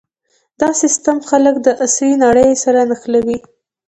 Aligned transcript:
دا 0.61 0.69
سیستم 0.81 1.17
خلک 1.29 1.55
د 1.61 1.67
عصري 1.83 2.11
نړۍ 2.23 2.49
سره 2.63 2.79
نښلوي. 2.89 3.37